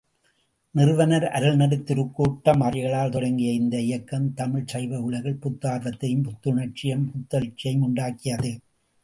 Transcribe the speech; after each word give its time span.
நிறுவனர் 0.75 1.23
அருள்நெறித் 1.23 1.83
திருக்கூட்டம் 1.85 2.63
அடிகளார் 2.63 3.11
தொடங்கிய 3.11 3.51
இந்த 3.51 3.81
இயக்கம் 3.81 4.33
தமிழ்ச்சைவ 4.37 4.97
உலகில் 4.97 5.39
புத்தார்வத்தையும், 5.41 6.25
புத்துணர்ச்சியையும், 6.25 7.07
புத்தெழுச்சியையும் 7.11 7.85
உண்டாக்கியது. 7.89 8.51